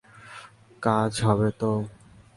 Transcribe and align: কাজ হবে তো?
কাজ 0.83 1.11
হবে 1.25 1.49
তো? 1.59 1.71